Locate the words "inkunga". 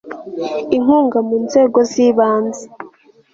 0.75-1.17